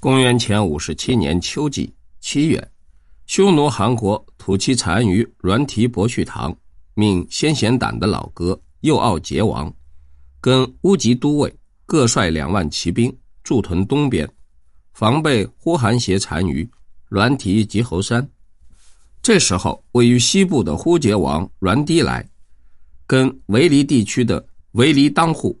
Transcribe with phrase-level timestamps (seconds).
[0.00, 2.70] 公元前五十七年秋季七月，
[3.26, 6.56] 匈奴汗国土岐单于阮提伯绪堂
[6.94, 9.72] 命先贤党的老哥右奥杰王，
[10.40, 11.52] 跟乌吉都尉
[11.84, 14.28] 各率两万骑兵驻屯东边，
[14.92, 16.68] 防备呼韩邪单于
[17.08, 18.26] 阮提吉侯山。
[19.20, 22.24] 这时候，位于西部的呼杰王阮迪来，
[23.04, 25.60] 跟维黎地区的维黎当户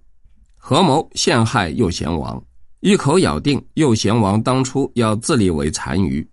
[0.56, 2.40] 合谋陷害右贤王。
[2.80, 6.26] 一口咬定右贤王当初要自立为单于，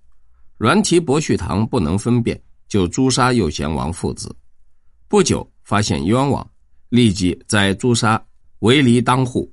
[0.57, 4.33] 阮提伯绪堂不能分辨，就诛杀右贤王父子。
[5.07, 6.47] 不久发现冤枉，
[6.89, 8.23] 立即在诛杀
[8.59, 9.51] 为离当户。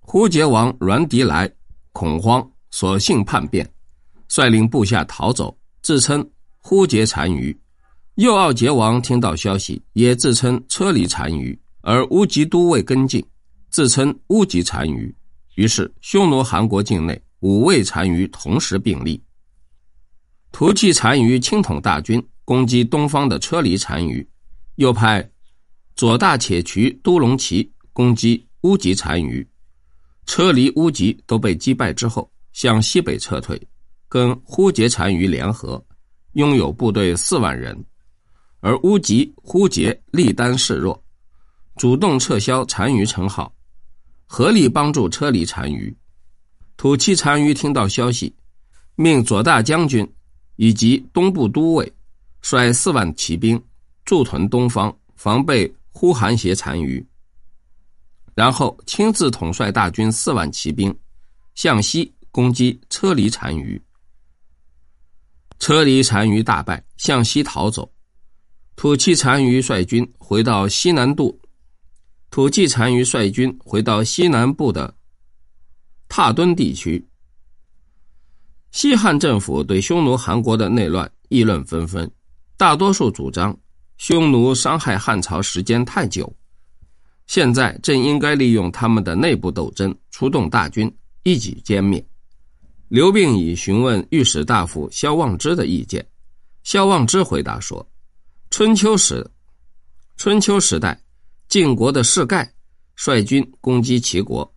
[0.00, 1.50] 呼杰王阮迪来
[1.92, 3.66] 恐慌，索性叛变，
[4.28, 7.58] 率领部下逃走，自称呼杰单于。
[8.16, 13.24] 右奥杰王听到消息，也自称车离单于，而乌吉都尉跟进，
[13.70, 15.12] 自称乌吉单于。
[15.54, 19.22] 于是，匈奴汗国境内五位单于同时并立。
[20.50, 24.26] 突骑单于亲统大军攻击东方的车厘单于，
[24.76, 25.28] 又派
[25.96, 29.46] 左大且渠都隆齐攻击乌吉单于。
[30.26, 33.60] 车厘、乌吉都被击败之后，向西北撤退，
[34.08, 35.84] 跟呼杰单于联合，
[36.32, 37.84] 拥有部队四万人。
[38.60, 41.00] 而乌吉、呼杰力单势弱，
[41.76, 43.54] 主动撤销单于称号。
[44.34, 45.96] 合力帮助车厘单于，
[46.76, 48.34] 土气单于听到消息，
[48.96, 50.04] 命左大将军
[50.56, 51.92] 以及东部都尉
[52.42, 53.62] 率四万骑兵
[54.04, 57.06] 驻屯东方，防备呼韩邪单于。
[58.34, 60.92] 然后亲自统帅大军四万骑兵
[61.54, 63.80] 向西攻击车离单于。
[65.60, 67.88] 车离单于大败，向西逃走。
[68.74, 71.40] 土气单于率军回到西南渡。
[72.34, 74.92] 土岐单于率军回到西南部的
[76.08, 77.06] 踏敦地区。
[78.72, 82.10] 西汉政府对匈奴韩国的内乱议论纷纷，
[82.56, 83.56] 大多数主张
[83.98, 86.34] 匈奴伤害汉朝时间太久，
[87.28, 90.92] 现在正应该利用他们的内部斗争，出动大军
[91.22, 92.04] 一举歼灭。
[92.88, 96.04] 刘病已询问御史大夫萧望之的意见，
[96.64, 97.88] 萧望之回答说
[98.50, 99.24] ：“春秋时，
[100.16, 101.00] 春秋时代。”
[101.48, 102.52] 晋国的士盖
[102.96, 104.50] 率军攻击齐国，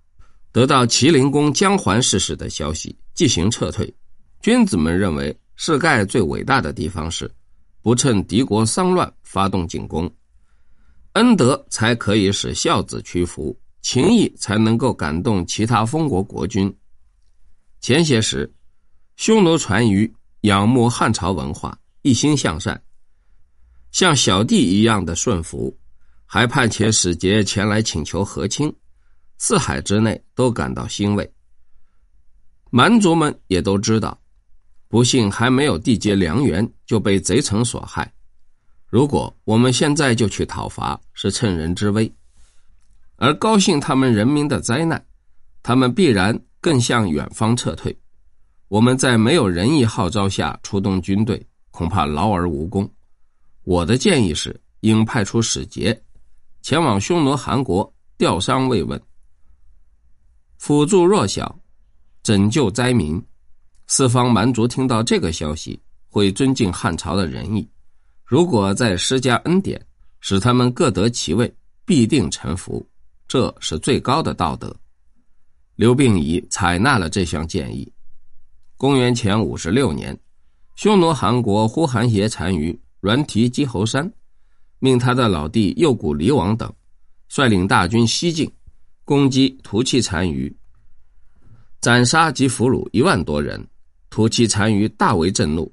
[0.51, 3.93] 得到齐灵公姜桓逝世的消息，进行撤退。
[4.41, 7.29] 君子们认为，士盖最伟大的地方是
[7.81, 10.11] 不趁敌国丧乱发动进攻，
[11.13, 16.73] 恩德才可以使孝子屈服，情义才能够感动其他封国国君。
[17.79, 18.51] 前些时，
[19.17, 20.11] 匈奴单于
[20.41, 22.81] 仰慕汉朝文化，一心向善，
[23.91, 25.75] 像小弟一样的顺服。
[26.29, 28.71] 还派遣使节前来请求和亲，
[29.37, 31.27] 四海之内都感到欣慰。
[32.69, 34.19] 蛮族们也都知道，
[34.89, 38.13] 不幸还没有缔结良缘就被贼臣所害。
[38.85, 42.11] 如果我们现在就去讨伐，是趁人之危；
[43.15, 45.03] 而高兴他们人民的灾难，
[45.63, 47.97] 他们必然更向远方撤退。
[48.67, 52.89] 我们在没有仁义号召下出动军队，恐怕劳而无功。
[53.63, 55.97] 我的建议是，应派出使节。
[56.67, 59.01] 前往匈奴韩国吊丧慰问，
[60.57, 61.57] 辅助弱小，
[62.23, 63.25] 拯救灾民。
[63.87, 67.65] 四方蛮族听到这个消息，会尊敬汉朝的仁义。
[68.25, 69.81] 如果再施加恩典，
[70.19, 71.49] 使他们各得其位，
[71.85, 72.85] 必定臣服。
[73.29, 74.75] 这是最高的道德。
[75.77, 77.89] 刘病已采纳了这项建议。
[78.75, 80.19] 公元前五十六年，
[80.75, 84.11] 匈奴韩国呼韩邪单于阮提基侯山。
[84.79, 86.71] 命他的老弟右谷离王等
[87.27, 88.51] 率领大军西进，
[89.03, 90.55] 攻击屠骑单于，
[91.81, 93.67] 斩杀及俘虏一万多人。
[94.09, 95.71] 屠骑单于大为震怒，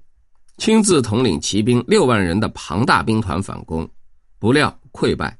[0.58, 3.88] 亲自统领骑兵六万人的庞大兵团反攻，
[4.40, 5.38] 不料溃败，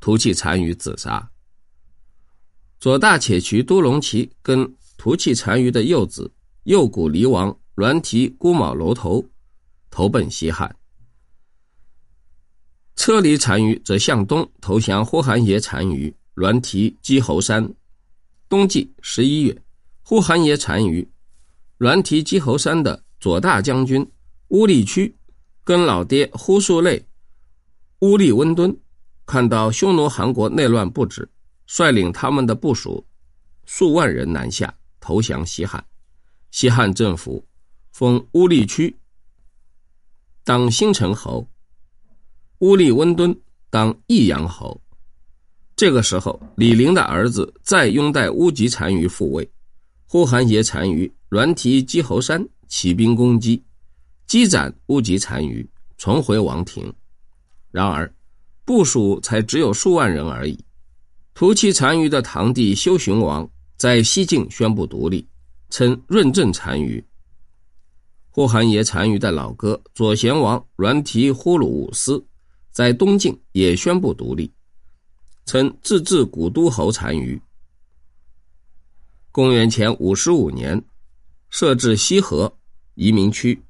[0.00, 1.30] 屠骑单于自杀。
[2.80, 6.32] 左大且渠都隆齐跟屠骑单于的幼子
[6.64, 9.24] 右谷离王栾提孤卯楼头
[9.90, 10.74] 投奔西汉。
[13.04, 17.68] 车厘单于则向东投降呼韩邪单于栾提基侯山。
[18.48, 19.62] 冬季十一月，
[20.04, 21.04] 呼韩邪单于
[21.78, 24.08] 栾提基侯山的左大将军
[24.50, 25.12] 乌力屈
[25.64, 27.04] 跟老爹呼术类
[28.02, 28.72] 乌力温敦
[29.26, 31.28] 看到匈奴韩国内乱不止，
[31.66, 33.04] 率领他们的部属
[33.64, 35.84] 数万人南下投降西汉。
[36.52, 37.44] 西汉政府
[37.90, 38.96] 封乌力屈
[40.44, 41.44] 当新城侯。
[42.62, 43.36] 乌力温敦
[43.70, 44.80] 当益阳侯。
[45.74, 49.50] 这个时候，李陵的儿子再拥戴乌吉单于复位，
[50.06, 53.60] 呼韩邪单于栾提击侯山起兵攻击，
[54.28, 55.68] 击斩乌吉单于，
[55.98, 56.92] 重回王庭。
[57.72, 58.08] 然而，
[58.64, 60.56] 部署才只有数万人而已。
[61.34, 65.26] 屠弃单于的堂弟修雄王在西境宣布独立，
[65.68, 67.04] 称润政单于。
[68.30, 72.24] 呼韩邪单于的老哥左贤王栾提呼鲁武斯
[72.72, 74.50] 在东晋也宣布独立，
[75.44, 77.40] 称自治古都侯单于。
[79.30, 80.82] 公元前五十五年，
[81.50, 82.50] 设置西河
[82.94, 83.62] 移民区，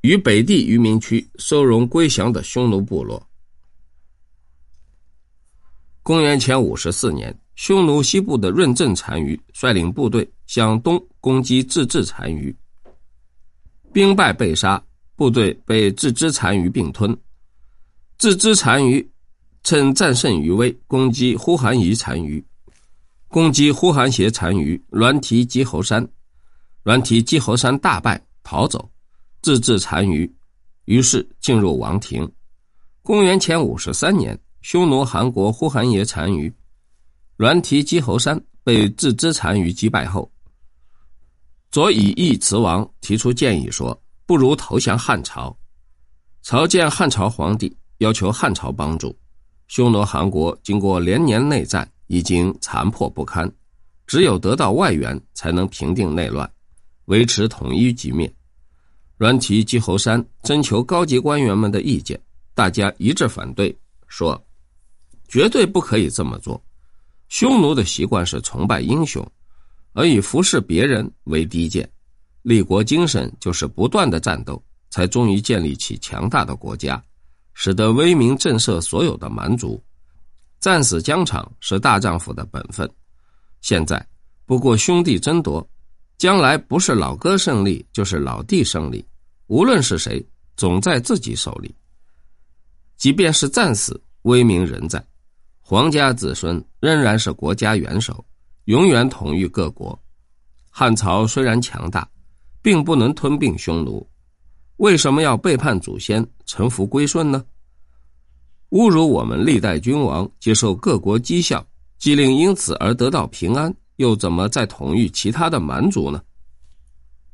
[0.00, 3.24] 与北地移民区收容归降的匈奴部落。
[6.02, 12.54] 公元前五十四年，匈奴西部的润正单于率领部队向东攻击自治单于，
[13.92, 14.84] 兵败被杀，
[15.14, 17.16] 部队被自治单于并吞。
[18.16, 19.06] 自知单于
[19.62, 22.44] 趁战胜余威，攻击呼韩邪单于。
[23.28, 26.06] 攻击呼韩邪单于栾提击侯山，
[26.84, 28.88] 栾提击侯山大败逃走，
[29.42, 30.32] 自治单于，
[30.84, 32.30] 于是进入王庭。
[33.02, 36.52] 公元前五十三年，匈奴韩国呼韩邪单于
[37.36, 40.30] 栾提击侯山被自知单于击败后，
[41.72, 45.54] 左以义慈王提出建议说：“不如投降汉朝。”
[46.42, 49.16] 朝见汉朝皇帝，要求汉朝帮助。
[49.66, 51.90] 匈奴韩国经过连年内战。
[52.08, 53.50] 已经残破不堪，
[54.06, 56.48] 只有得到外援，才能平定内乱，
[57.06, 58.30] 维持统一局面。
[59.16, 62.20] 阮提击侯山征求高级官员们的意见，
[62.54, 63.74] 大家一致反对，
[64.06, 64.40] 说
[65.28, 66.62] 绝对不可以这么做。
[67.30, 69.26] 匈奴的习惯是崇拜英雄，
[69.94, 71.90] 而以服侍别人为低贱。
[72.42, 77.02] 立国精神就是不断的战斗，才终于建立起强大的国家，
[77.54, 79.82] 使得威名震慑所有的蛮族。
[80.60, 82.88] 战死疆场是大丈夫的本分。
[83.60, 84.04] 现在
[84.44, 85.66] 不过兄弟争夺，
[86.18, 89.06] 将来不是老哥胜利，就是老弟胜利。
[89.46, 90.24] 无论是谁，
[90.56, 91.74] 总在自己手里。
[92.96, 95.04] 即便是战死，威名仍在。
[95.60, 98.24] 皇家子孙仍然是国家元首，
[98.64, 99.98] 永远统御各国。
[100.70, 102.08] 汉朝虽然强大，
[102.62, 104.06] 并不能吞并匈奴。
[104.78, 107.44] 为什么要背叛祖先，臣服归顺呢？
[108.70, 111.64] 侮辱我们历代君王，接受各国讥笑，
[111.98, 116.20] 既令因此而得到平安，又怎么再统御其他的蛮族呢？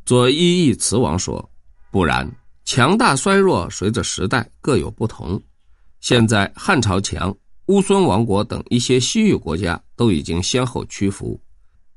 [0.04, 1.50] 左一义慈王说
[1.90, 2.30] ：“不然，
[2.64, 5.40] 强大衰弱随着时代各有不同。
[6.00, 7.34] 现在汉朝强，
[7.66, 11.40] 乌孙王国等一些西域国家都已经先后屈服。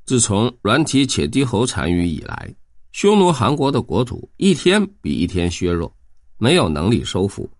[0.06, 2.54] 自从栾提且低侯单于以来，
[2.94, 5.92] 匈奴韩国的国土一天比一天削弱，
[6.38, 7.50] 没有能力收复。”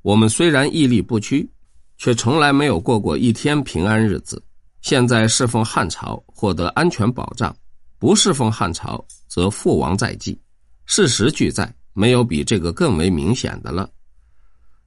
[0.00, 1.50] 我们虽然屹立不屈，
[1.98, 4.40] 却从来没有过过一天平安日子。
[4.82, 7.52] 现在侍奉汉朝，获得安全保障；
[7.98, 10.40] 不侍奉汉朝，则父王在即。
[10.84, 13.90] 事实俱在，没有比这个更为明显的了。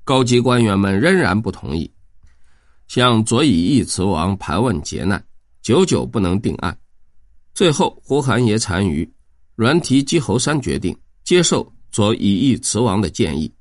[0.06, 1.92] 高级官员们仍然不同意，
[2.88, 5.22] 向左以义慈王盘问劫难，
[5.62, 6.80] 久久不能定案。
[7.54, 9.06] 最后，呼韩邪单于
[9.60, 13.54] 阮提击侯山决定接受左以义慈王的建议。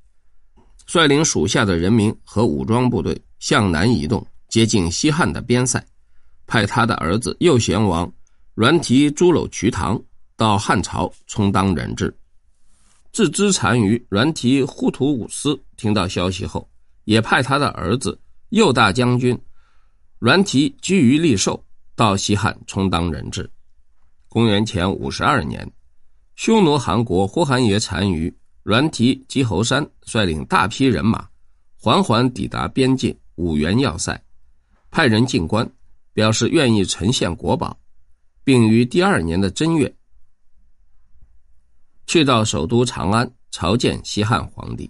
[0.87, 5.85] 率领属下的人民和武装部队向南移动，接近西汉的边塞，
[6.47, 8.09] 派他的儿子右贤王
[8.55, 10.01] 阮提朱楼瞿塘
[10.37, 12.17] 到汉朝充当人质。
[13.11, 16.71] 自知单于阮提呼图武斯听到消息后，
[17.07, 18.17] 也派他的儿子
[18.51, 19.37] 右大将军
[20.21, 21.61] 阮提居于利寿
[21.97, 23.51] 到西汉充当人质。
[24.29, 25.69] 公元前五十二年，
[26.39, 28.33] 匈奴汗国呼韩邪单于。
[28.63, 31.27] 栾提及侯山率领大批人马，
[31.77, 34.23] 缓缓抵达边境五原要塞，
[34.89, 35.69] 派人进关，
[36.13, 37.77] 表示愿意呈现国宝，
[38.45, 39.93] 并于第二年的正月，
[42.07, 44.89] 去到首都长安朝见西汉皇帝。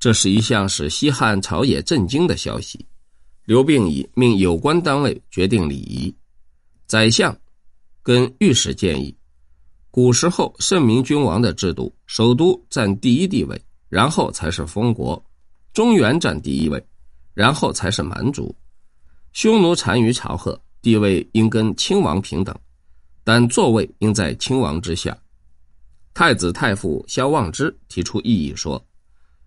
[0.00, 2.84] 这是一项使西汉朝野震惊的消息。
[3.44, 6.12] 刘病已命有关单位决定礼仪，
[6.86, 7.36] 宰相
[8.02, 9.14] 跟御史建议。
[9.92, 15.20] 古时候圣明君王的制度，首都占第一地位，然后才是封国；
[15.72, 16.80] 中原占第一位，
[17.34, 18.54] 然后才是蛮族。
[19.32, 22.56] 匈奴单于朝贺地位应跟亲王平等，
[23.24, 25.16] 但座位应在亲王之下。
[26.14, 28.80] 太子太傅萧望之提出异议说：“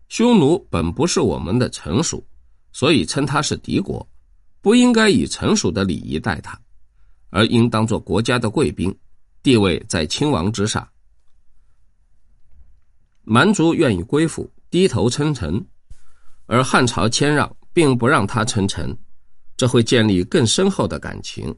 [0.10, 2.22] 匈奴本不是我们的臣属，
[2.74, 4.06] 所以称他是敌国，
[4.62, 6.60] 不应该以臣属的礼仪待他，
[7.30, 8.94] 而应当做国家的贵宾。”
[9.44, 10.88] 地位在亲王之上，
[13.24, 15.64] 蛮族愿意归附，低头称臣，
[16.46, 18.98] 而汉朝谦让，并不让他称臣，
[19.58, 21.54] 这会建立更深厚的感情。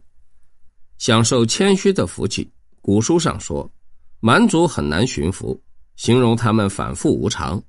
[0.98, 2.52] 享受谦虚的福气。
[2.82, 3.72] 古书上说，
[4.20, 5.62] 蛮族很难驯服，
[5.96, 7.62] 形容他们反复无常。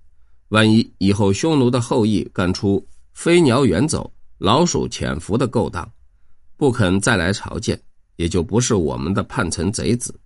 [0.49, 5.91] 万一以后匈奴的后裔干出飞鸟远走、老鼠潜伏的勾当，
[6.57, 7.79] 不肯再来朝见，
[8.17, 10.19] 也就不是我们的叛臣贼子。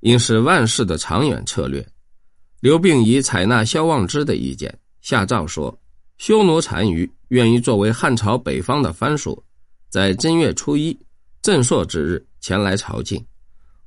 [0.00, 1.86] 应是万世的长远策略。
[2.60, 5.78] 刘病已采纳萧望之的意见，下诏说：
[6.18, 9.42] 匈奴单于愿意作为汉朝北方的藩属，
[9.88, 10.98] 在正月初一
[11.40, 13.22] 正朔之日前来朝觐。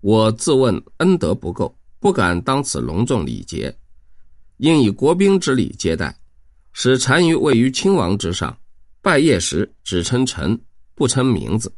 [0.02, 3.76] 我自问恩德不够，不敢当此隆重礼节。
[4.58, 6.16] 应以国宾之礼接待，
[6.74, 8.56] 使单于位于亲王之上。
[9.02, 10.60] 拜谒时只称臣，
[10.96, 11.74] 不称名字。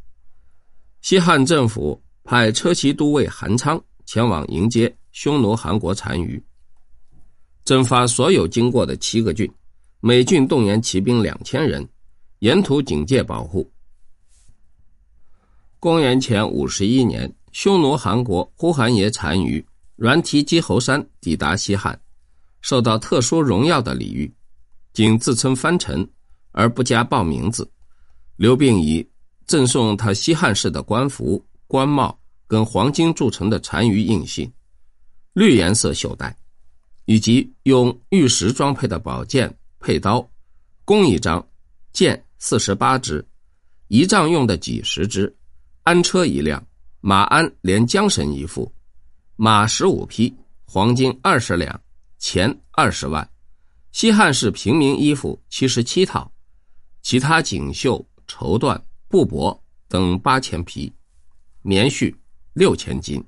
[1.05, 6.43] 西汉政府派车骑都尉韩昌前往迎接匈奴韩国单于，
[7.63, 9.47] 征发所有经过的七个郡，
[9.99, 11.87] 每郡动员骑兵两千人，
[12.39, 13.71] 沿途警戒保护。
[15.79, 19.63] 公元前五十一年，匈奴韩国呼韩邪单于
[19.95, 22.01] 阮提基侯山抵达西汉。
[22.61, 24.33] 受到特殊荣耀的礼遇，
[24.91, 26.09] 仅自称藩臣
[26.51, 27.71] 而不加报名字。
[28.37, 29.07] 刘病已
[29.45, 34.51] 赠送他西汉式的官服、官帽跟黄金铸成的单于印信，
[35.33, 36.35] 绿颜色袖带，
[37.05, 40.27] 以及用玉石装配的宝剑、佩刀，
[40.83, 41.45] 弓一张，
[41.93, 43.25] 箭四十八支，
[43.87, 45.35] 仪仗用的几十支，
[45.83, 46.65] 鞍车一辆，
[47.01, 48.71] 马鞍连缰绳一副，
[49.35, 50.33] 马十五匹，
[50.65, 51.79] 黄金二十两。
[52.17, 53.29] 钱二十万，
[53.91, 56.31] 西汉式平民衣服七十七套，
[57.03, 58.81] 其他锦绣绸缎
[59.15, 59.57] 布帛
[59.87, 60.93] 等八千匹，
[61.61, 62.13] 棉絮
[62.51, 63.23] 六千斤。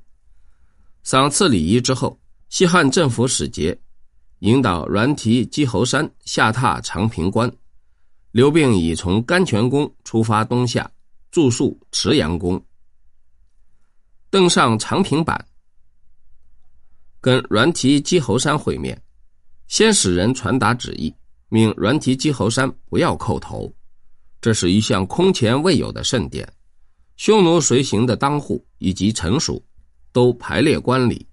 [1.03, 3.79] 赏赐礼仪之后，西汉政府使节
[4.39, 7.50] 引导阮提基侯山下榻长平关，
[8.32, 10.91] 刘病已从甘泉宫出发东下，
[11.32, 12.62] 住宿池阳宫，
[14.29, 15.48] 登上长平坂。
[17.22, 19.01] 跟阮提基侯山会面，
[19.70, 21.15] 先使人传达旨意，
[21.48, 23.74] 命阮提基侯山不要叩头。
[24.39, 26.48] 这是一项空前未有的盛典，
[27.15, 29.63] 匈奴随行的当户以及臣属
[30.12, 31.25] 都排列观礼，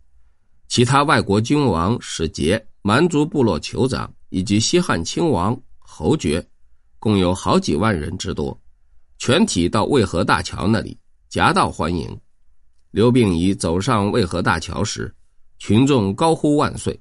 [0.68, 6.46] 其他外国君王、使节、蛮族部落酋长以及西汉亲王、侯爵，
[6.99, 8.58] 共有好几万人之多，
[9.18, 12.18] 全体到渭河大桥那里夹道欢迎。
[12.90, 15.14] 刘病已走上渭河大桥时。
[15.56, 17.00] 群众高呼万岁，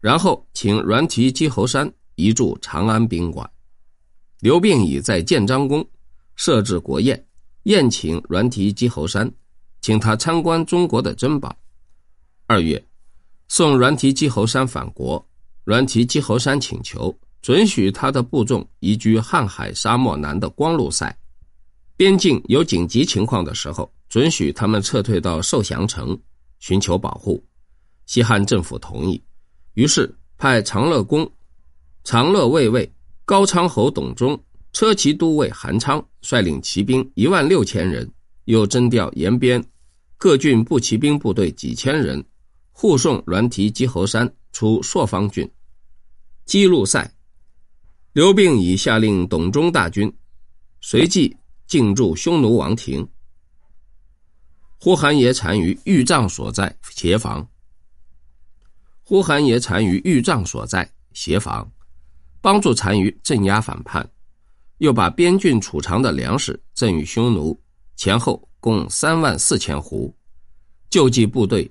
[0.00, 3.50] 然后请阮提姬侯山移驻长安宾馆。
[4.40, 5.86] 刘病已在建章宫
[6.34, 7.26] 设置国宴，
[7.62, 9.30] 宴请阮提基侯山，
[9.80, 11.56] 请他参观中国的珍宝。
[12.46, 12.84] 二月，
[13.48, 15.24] 送阮提基侯山返国。
[15.64, 17.12] 阮提基侯山请求
[17.42, 21.16] 准许他的部众移居瀚海沙漠南的光禄塞，
[21.96, 26.16] 边境有紧急情况的时候，准许他们撤退到受降城。
[26.58, 27.44] 寻求保护，
[28.06, 29.22] 西汉政府同意，
[29.74, 31.30] 于是派长乐公、
[32.02, 32.90] 长乐卫尉
[33.26, 34.40] 高昌侯董忠、
[34.72, 38.08] 车骑都尉韩昌率领骑兵一万六千人，
[38.44, 39.62] 又征调延边
[40.16, 42.24] 各郡步骑兵部队几千人，
[42.70, 45.50] 护送栾提基侯山出朔方郡，
[46.44, 47.12] 基路塞。
[48.12, 50.16] 刘病已下令董忠大军，
[50.80, 53.08] 随即进驻匈奴王庭。
[54.78, 57.44] 呼韩邪单于御帐所在协防。
[59.02, 61.68] 呼韩邪单于御帐所在协防，
[62.46, 64.08] 帮助单于镇压反叛，
[64.78, 67.60] 又把边郡储藏的粮食赠予匈奴，
[67.96, 70.14] 前后共三万四千斛，
[70.88, 71.68] 救济部队。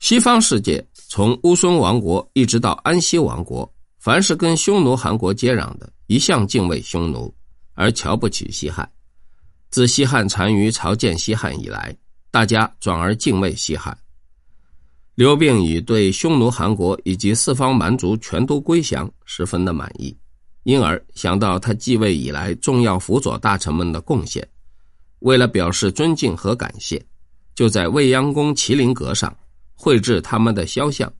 [0.00, 7.32] 西方世界从乌孙王国一直到安息王国，凡是跟匈奴韩国接壤的，一向敬畏匈奴，
[7.74, 8.90] 而瞧不起西汉。
[9.70, 11.96] 自西汉单于朝见西汉以来，
[12.32, 13.96] 大家转而敬畏西汉。
[15.14, 20.16] 刘病已对匈奴韩国以及四方蛮族全都归降，十分的满意，
[20.64, 24.46] 因而想到他继位以来重要辅佐大臣们的贡献，
[25.20, 27.00] 为了表示尊敬和感谢，
[27.54, 29.32] 就在未央宫麒麟阁上
[29.72, 31.12] 绘制他们的肖像，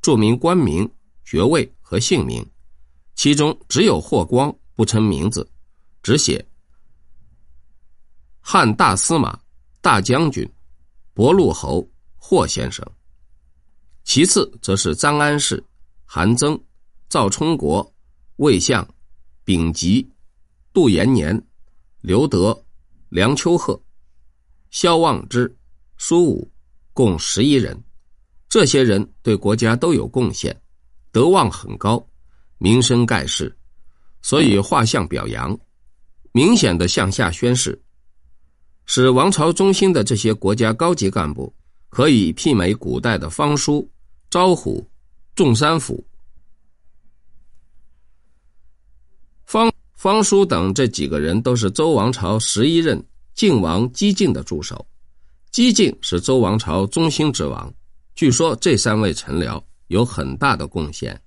[0.00, 0.88] 注明官名、
[1.24, 2.46] 爵位和姓名，
[3.16, 5.44] 其中只有霍光不称名字，
[6.00, 6.44] 只写。
[8.40, 9.36] 汉大司马、
[9.80, 10.48] 大将军、
[11.12, 11.84] 博陆侯
[12.16, 12.86] 霍先生。
[14.14, 15.64] 其次则是张安世、
[16.04, 16.62] 韩曾、
[17.08, 17.94] 赵充国、
[18.36, 18.86] 魏相、
[19.42, 20.06] 丙吉、
[20.70, 21.42] 杜延年、
[22.02, 22.62] 刘德、
[23.08, 23.82] 梁秋鹤、
[24.70, 25.56] 萧望之、
[25.96, 26.46] 苏武，
[26.92, 27.82] 共十一人。
[28.50, 30.54] 这些人对国家都有贡献，
[31.10, 32.06] 德望很高，
[32.58, 33.56] 名声盖世，
[34.20, 35.58] 所以画像表扬。
[36.32, 37.82] 明显的向下宣示，
[38.84, 41.50] 使王朝中心的这些国家高级干部
[41.88, 43.90] 可以媲美古代的方叔、
[44.32, 44.82] 招虎、
[45.34, 46.02] 众山府。
[49.44, 54.86] 方方叔等这几个人都是周王朝十一任晋王姬晋的助手，
[55.50, 57.70] 姬晋是周王朝中兴之王，
[58.14, 61.20] 据说这三位臣僚有很大的贡献。